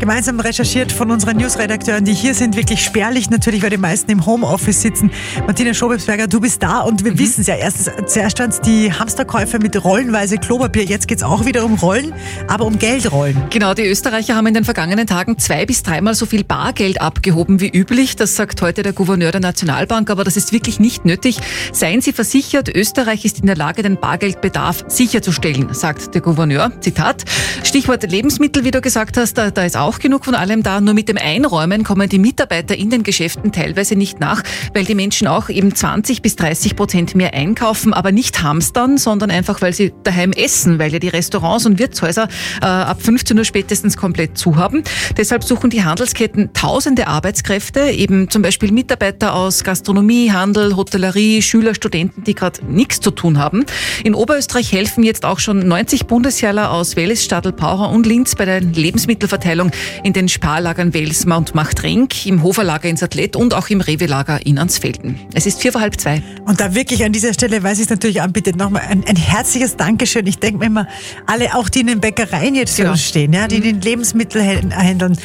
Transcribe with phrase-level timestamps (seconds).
[0.00, 4.26] Gemeinsam recherchiert von unseren Newsredakteuren, die hier sind, wirklich spärlich natürlich, weil die meisten im
[4.26, 5.10] Homeoffice sitzen.
[5.46, 7.18] Martina Schobelsberger, du bist da und wir mhm.
[7.20, 7.54] wissen es ja.
[7.54, 10.84] Erst, zuerst stand die Hamsterkäufe mit rollenweise Klopapier.
[10.84, 12.12] Jetzt geht es auch wieder um Rollen,
[12.48, 13.40] aber um Geldrollen.
[13.50, 17.60] Genau, die Österreicher haben in den vergangenen Tagen zwei bis dreimal so viel Bargeld abgehoben
[17.60, 18.16] wie üblich.
[18.16, 21.38] Das sagt heute der Gouverneur der Nationalbank, aber das ist wirklich nicht nötig.
[21.72, 26.72] Seien Sie versichert, Österreich ist in der Lage, den Bargeldbedarf sicherzustellen, sagt der Gouverneur.
[26.80, 27.24] Zitat.
[27.62, 30.80] Stichwort Lebensmittel, wie du gesagt hast, da, da ist auch auch genug von allem da.
[30.80, 34.42] Nur mit dem Einräumen kommen die Mitarbeiter in den Geschäften teilweise nicht nach,
[34.72, 39.30] weil die Menschen auch eben 20 bis 30 Prozent mehr einkaufen, aber nicht hamstern, sondern
[39.30, 42.28] einfach, weil sie daheim essen, weil ja die Restaurants und Wirtshäuser
[42.62, 44.82] äh, ab 15 Uhr spätestens komplett zu haben.
[45.16, 51.74] Deshalb suchen die Handelsketten tausende Arbeitskräfte, eben zum Beispiel Mitarbeiter aus Gastronomie, Handel, Hotellerie, Schüler,
[51.74, 53.64] Studenten, die gerade nichts zu tun haben.
[54.02, 58.44] In Oberösterreich helfen jetzt auch schon 90 Bundesjährler aus Wels, Stadl, Paucher und Linz bei
[58.44, 59.70] der Lebensmittelverteilung
[60.02, 64.58] in den Sparlagern Welsmar und Machtrenk, im Hoferlager in Sattlet und auch im Rewe-Lager in
[64.58, 65.18] Ansfelden.
[65.34, 66.22] Es ist vier vor halb zwei.
[66.44, 69.76] Und da wirklich an dieser Stelle weiß ich es natürlich anbietet, nochmal ein, ein herzliches
[69.76, 70.26] Dankeschön.
[70.26, 70.88] Ich denke mir immer,
[71.26, 72.92] alle auch, die in den Bäckereien jetzt für genau.
[72.92, 75.18] uns stehen, ja, die in den Lebensmittelhändlern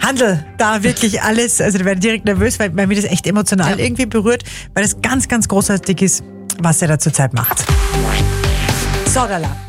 [0.00, 3.78] Handel, da wirklich alles, also da werden direkt nervös, weil, weil mir das echt emotional
[3.78, 3.84] ja.
[3.84, 4.44] irgendwie berührt,
[4.74, 6.24] weil das ganz, ganz großartig ist,
[6.58, 7.64] was er da zurzeit macht.
[9.06, 9.65] Sorala.